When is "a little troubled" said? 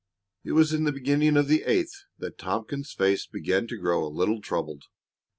4.03-4.85